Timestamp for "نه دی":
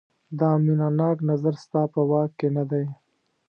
2.55-2.85